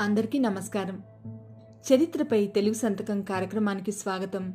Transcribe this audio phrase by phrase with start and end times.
[0.00, 1.02] అందరికీ నమస్కారం.
[1.92, 4.54] చరిత్రపై తెలుగు సంతకం కార్యక్రమానికి స్వాగతం.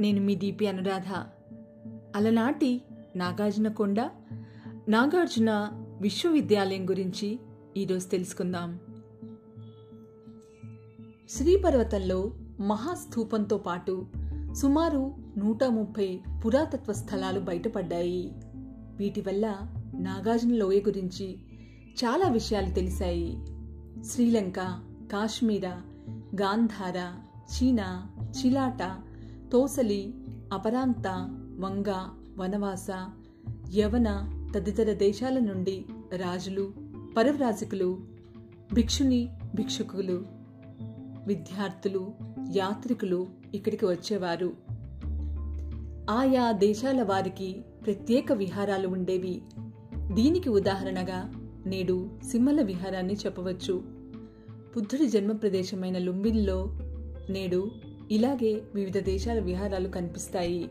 [0.00, 1.12] నేను మీ దీపి అనురాధ.
[2.16, 2.82] అలనాటి
[3.16, 4.00] నాగార్జునకొండ
[4.88, 5.68] నాగార్జున
[6.00, 7.38] విశ్వవిద్యాలయం గురించి
[7.76, 8.78] ఈరోజు తెలుసుకుందాం.
[11.30, 14.06] శ్రీపర్వతంలో మహాస్థూపంతో పాటు
[14.52, 18.32] సుమారు నూట ముప్పై పురాతత్వ స్థలాలు బయటపడ్డాయి.
[18.96, 19.56] వీటి వల్ల
[19.94, 21.38] నాగార్జున లోయ గురించి
[22.04, 23.38] చాలా విషయాలు తెలిసాయి
[24.04, 24.58] శ్రీలంక
[25.12, 25.68] కాశ్మీర
[26.40, 28.96] గాంధార చీనా చిలాట
[29.52, 30.14] తోసలి
[30.52, 31.06] అపరాంత
[31.58, 31.88] వంగ
[32.38, 32.86] వనవాస
[33.76, 35.84] యవన తదితర దేశాల నుండి
[36.16, 36.72] రాజులు
[37.16, 37.98] పరవరాజకులు
[38.74, 40.26] భిక్షుని భిక్షుకులు
[41.26, 42.12] విద్యార్థులు
[42.56, 44.52] యాత్రికులు ఇక్కడికి వచ్చేవారు.
[46.10, 49.42] ఆయా దేశాల వారికి ప్రత్యేక విహారాలు ఉండేవి.
[50.12, 51.37] దీనికి ఉదాహరణగా
[51.68, 53.82] నేడు సింహల విహారాన్ని చెప్పవచ్చు.
[54.76, 56.78] బుద్ధుడి జన్మ ప్రదేశమైన లుంబిన్లో
[57.30, 57.70] నేడు
[58.10, 60.70] ఇలాగే వివిధ దేశాల విహారాలు కనిపిస్తాయి.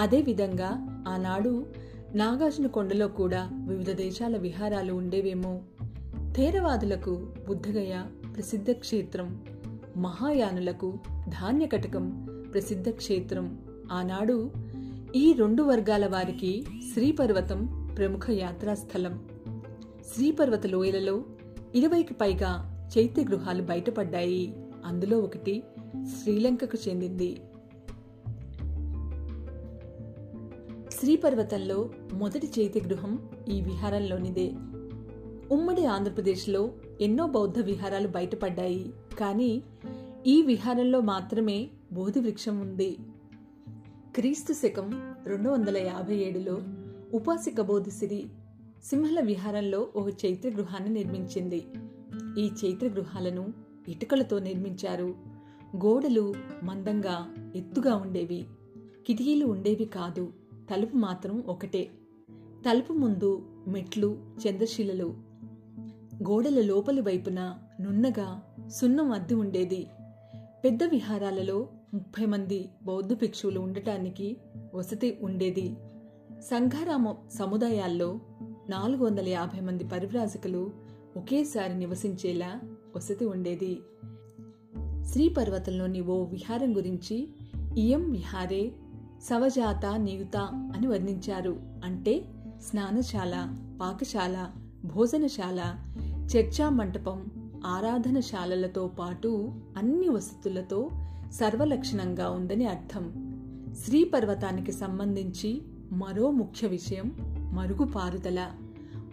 [0.00, 1.66] అదేవిధంగా ఆనాడు
[2.14, 5.60] నాగార్జున కొండలో కూడా వివిధ దేశాల విహారాలు ఉండేవేమో.
[6.32, 8.02] థేరవాదులకు బుద్ధగయ
[8.36, 9.42] ప్రసిద్ధ క్షేత్రం
[9.96, 10.98] మహాయానులకు
[11.28, 13.58] ధాన్యకటకం ప్రసిద్ధ క్షేత్రం.
[13.92, 14.50] ఆనాడు
[15.16, 19.20] ఈ రెండు వర్గాల వారికి శ్రీపర్వతం ప్రముఖ యాత్రాస్థలం.
[20.12, 21.24] శ్రీపర్వత లోయలలో
[21.74, 24.54] ఇరవైకి పైగా చైత్య గృహాలు బయటపడ్డాయి.
[24.84, 25.62] అందులో ఒకటి
[26.22, 27.40] శ్రీలంకకు చెందింది.
[30.90, 34.52] శ్రీపర్వతంలో మొదటి చైత్య గృహం ఈ విహారంలోనిదే.
[35.54, 38.92] ఉమ్మడి ఆంధ్రప్రదేశ్లో ఎన్నో బౌద్ధ విహారాలు బయటపడ్డాయి.
[39.18, 39.62] కానీ
[40.26, 42.98] ఈ విహారంలో మాత్రమే బోధి వృక్షం ఉంది.
[44.14, 46.58] క్రీస్తు శకం రెండు వందల యాభై ఏడులో
[47.14, 48.26] ఉపాసిక బోధిసిరి
[48.84, 51.66] సింహల విహారంలో ఒక చైత్ర గృహాన్ని నిర్మించింది.
[52.38, 53.52] ఈ చైత్ర గృహాలను
[53.88, 55.14] ఇటుకలతో నిర్మించారు.
[55.76, 58.46] గోడలు మందంగా ఎత్తుగా ఉండేవి.
[59.06, 60.32] కిటికీలు ఉండేవి కాదు
[60.74, 61.90] తలుపు మాత్రం ఒకటే.
[62.70, 65.14] తలుపు ముందు మెట్లు చంద్రశిలలు.
[66.28, 69.86] గోడల లోపలి వైపున నున్నగా సున్నం అద్ది ఉండేది.
[70.64, 74.36] పెద్ద విహారాలలో ముప్పై మంది బౌద్ధ భిక్షువులు ఉండటానికి
[74.74, 75.76] వసతి ఉండేది.
[76.40, 78.20] సంఘారామ సముదాయాల్లో
[78.68, 80.70] నాలుగు వందల యాభై మంది పరివ్రాజకులు
[81.16, 82.60] ఒకేసారి నివసించేలా
[82.96, 83.80] వసతి ఉండేది.
[85.04, 87.28] శ్రీపర్వతంలోని ఓ విహారం గురించి
[87.76, 88.72] ఇయం విహారే
[89.22, 90.36] సవజాత నియుత
[90.76, 91.56] అని వర్ణించారు.
[91.84, 92.24] అంటే
[92.70, 94.50] స్నానశాల పాకశాల
[94.84, 95.76] భోజనశాల
[96.36, 97.26] చర్చా మంటపం
[97.66, 100.90] ఆరాధనశాలలతో పాటు అన్ని వసతులతో
[101.32, 103.34] సర్వలక్షణంగా ఉందని అర్థం.
[103.84, 108.50] శ్రీపర్వతానికి సంబంధించి మరో ముఖ్య విషయం మరుగుపారుదల.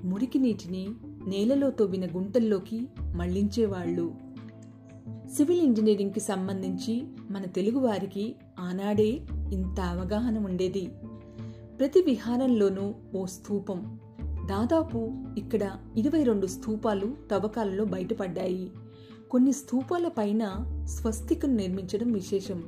[0.04, 0.90] మురికి నీటిని
[1.28, 4.12] నేలలో తవ్విన గుంటల్లోకి మళ్ళించేవాళ్ళు
[5.36, 9.20] సివిల్ ఇంజనీరింగ్కి సంబంధించి మన తెలుగువారికి ఆనాడే
[9.54, 10.90] ఇంత అవగాహన ఉండేది.
[11.80, 14.00] ప్రతి విహారంలోనూ ఓ స్థూపం.
[14.50, 18.72] దాదాపు ఇక్కడ ఇరవై రెండు స్థూపాలు తవ్వకాలలో బయటపడ్డాయి.
[19.32, 22.64] కొన్ని స్థూపాల పైన స్వస్తికను నిర్మించడం విశేషం.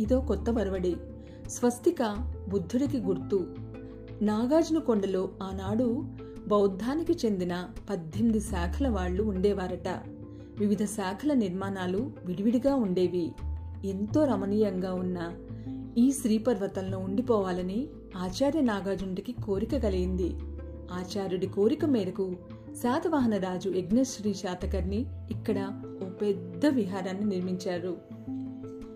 [0.00, 0.94] ఇదో కొత్త వరవడే.
[1.48, 3.46] స్వస్తిక బుద్ధుడికి గుర్తు.
[4.22, 6.04] నాగార్జున కొండలో ఆనాడు
[6.48, 9.88] బౌద్ధానికి చెందిన పద్దెనిమిది శాఖల వాళ్ళు ఉండేవారట.
[10.58, 13.32] వివిధ శాఖల నిర్మాణాలు విడివిడిగా ఉండేవి.
[13.84, 15.32] ఎంతో రమణీయంగా ఉన్న
[15.98, 20.30] ఈ శ్రీపర్వతంలో ఉండిపోవాలని ఆచార్య నాగార్జునుడికి కోరిక కలిగింది.
[20.92, 22.32] ఆచార్యుడి కోరిక మేరకు
[22.82, 27.96] శాతవాహన రాజు యజ్ఞశ్రీ శాతకర్ణి ఇక్కడ ఓ పెద్ద విహారాన్ని నిర్మించారు.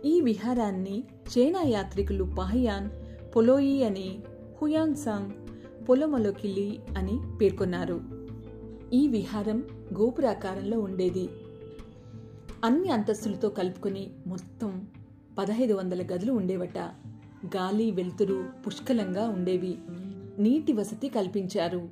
[0.04, 1.04] ఈ విహారాన్ని
[1.38, 2.90] చైనా యాత్రికులు పహయాన్
[3.36, 4.18] పొలోయి అని
[4.62, 5.32] హుయాన్ సాంగ్
[5.88, 8.00] పొలమొలకిలి అని పేర్కొన్నారు.
[8.92, 9.64] ఈ విహారం
[9.98, 11.28] గోపురాకారంలో ఉండేది.
[12.64, 14.88] అన్ని అంతస్తులతో కలుపుకొని మొత్తం
[15.38, 16.78] పదహైదు వందల గదులు ఉండేవట.
[17.56, 19.78] గాలి వెలుతురు పుష్కలంగా ఉండేవి.
[20.38, 21.88] నీటి వసతి కల్పించారు.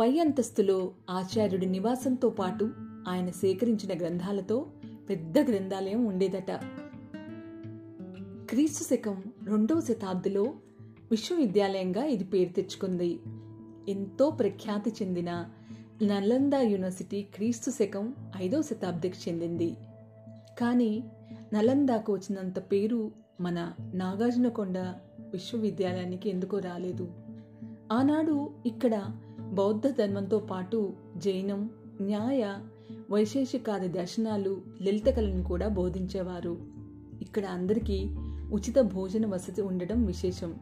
[0.00, 2.70] పై అంతస్తులో ఆచార్యుడి నివాసంతో పాటు
[3.08, 4.66] ఆయన సేకరించిన గ్రంథాలతో
[5.08, 6.50] పెద్ద గ్రంథాలయం ఉండేదట.
[8.50, 10.54] క్రీస్తు శకం రెండవ శతాబ్దిలో
[11.10, 13.20] విశ్వవిద్యాలయంగా ఇది పేరు తెచ్చుకుంది.
[13.88, 15.44] ఎంతో ప్రఖ్యాతి చెందిన
[16.02, 19.76] నలంద యూనివర్సిటీ క్రీస్తు శకం ఐదవ శతాబ్దికి చెందింది.
[20.58, 21.04] కానీ
[21.54, 23.10] నలందాకు వచ్చినంత పేరు
[23.40, 24.78] మన నాగార్జునకొండ
[25.32, 27.08] విశ్వవిద్యాలయానికి ఎందుకో రాలేదు.
[27.92, 29.04] ఆనాడు ఇక్కడ
[29.52, 31.70] బౌద్ధ ధర్మంతో పాటు జైనం
[32.00, 32.54] న్యాయ
[33.10, 36.58] వైశేషికాది దర్శనాలు లలిత కళను కూడా బోధించేవారు.
[37.22, 38.06] ఇక్కడ అందరికీ
[38.52, 40.54] ఉచిత భోజన వసతి ఉండడం విశేషం.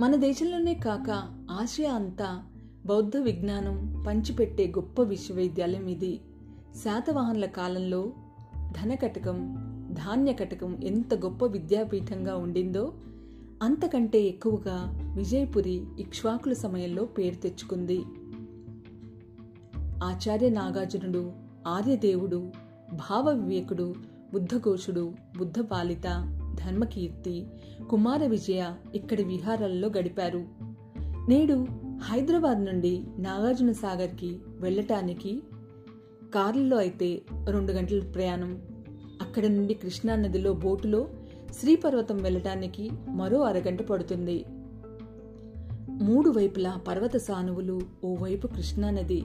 [0.00, 1.10] మన దేశంలోనే కాక
[1.50, 2.42] ఆసియా అంతా
[2.86, 6.20] బౌద్ధ విజ్ఞానం పంచిపెట్టే గొప్ప విశ్వవిద్యాలయం ఇది.
[6.84, 8.12] శాతవాహనుల కాలంలో
[8.70, 9.54] ధనకటకం
[9.92, 12.94] ధాన్యకటకం ఎంత గొప్ప విద్యాపీఠంగా ఉండిందో
[13.62, 17.98] అంతకంటే ఎక్కువగా విజయపురి ఇక్ష్వాకుల సమయంలో పేరు తెచ్చుకుంది.
[20.04, 21.32] ఆచార్య నాగార్జునుడు
[21.66, 22.52] ఆర్యదేవుడు
[22.92, 23.94] భావ వివేకుడు
[24.32, 27.46] బుద్ధఘోషుడు బుద్ధపాలిత ధర్మకీర్తి
[27.90, 30.44] కుమార విజయ ఇక్కడి విహారాలలో గడిపారు.
[31.28, 31.66] నేడు
[32.02, 35.42] హైదరాబాద్ నుండి నాగార్జున సాగర్కి వెళ్ళటానికి
[36.34, 38.62] కార్లలో అయితే రెండు గంటల ప్రయాణం.
[39.22, 41.08] అక్కడ నుండి కృష్ణా నదిలో బోటులో
[41.60, 44.44] శ్రీపర్వతం వెళ్ళటానికి మరో అరగంట పడుతుంది.
[45.88, 49.22] మూడు వైపులా పర్వత సానువులు ఓవైపు కృష్ణానది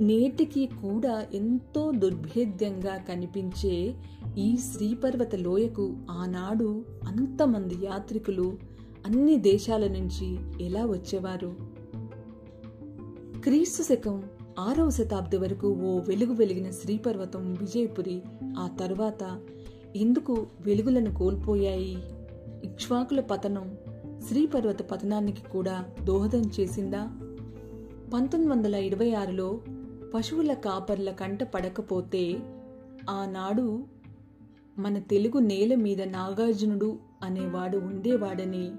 [0.00, 3.94] నేటికి కూడా ఎంతో దుర్భేద్యంగా కనిపించే
[4.38, 8.58] ఈ శ్రీపర్వత లోయకు ఆనాడు అంతమంది యాత్రికులు
[9.06, 11.56] అన్ని దేశాల నుంచి ఎలా వచ్చేవారు?
[13.40, 14.22] క్రీస్తు శకం
[14.58, 18.22] ఆరవ శతాబ్ది వరకు ఓ వెలుగు వెలిగిన శ్రీపర్వతం విజయపురి
[18.58, 19.40] ఆ తర్వాత
[19.96, 21.96] ఎందుకు వెలుగులను కోల్పోయాయి?
[22.64, 23.76] ఇక్ష్వాకుల పతనం
[24.28, 27.10] శ్రీపర్వత పతనానికి కూడా దోహదం చేసిందా?
[28.14, 29.60] పంతొమ్మిది వందల ఇరవై ఆరులో
[30.14, 32.32] పశువుల కాపర్ల కంట పడకపోతే
[33.10, 33.86] ఆనాడు
[34.78, 38.72] మన తెలుగు నేల మీద నాగార్జునుడు అనేవాడు ఉండేవాడని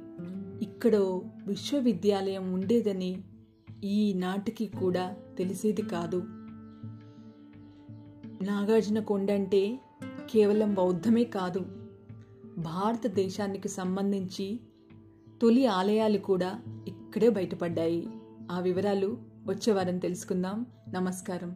[0.61, 3.21] ఇక్కడో విశ్వవిద్యాలయం ఉండేదని
[3.83, 6.23] ఈ నాటికి కూడా తెలిసేది కాదు.
[8.43, 9.79] నాగార్జున కొండంటే
[10.29, 11.59] కేవలం బౌద్ధమే కాదు.
[12.57, 14.59] భారతదేశానికి సంబంధించి
[15.41, 18.07] తొలి ఆలయాలు కూడా ఇక్కడే బయటపడ్డాయి.
[18.51, 20.65] ఆ వివరాలు వచ్చే వారం తెలుసుకుందాం.
[20.95, 21.51] నమస్కారం